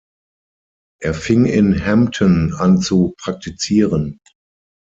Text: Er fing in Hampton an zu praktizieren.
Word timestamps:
Er 0.99 1.13
fing 1.13 1.45
in 1.45 1.85
Hampton 1.85 2.55
an 2.55 2.79
zu 2.81 3.13
praktizieren. 3.19 4.19